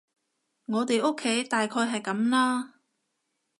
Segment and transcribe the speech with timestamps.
[0.65, 2.73] 我哋屋企大概係噉啦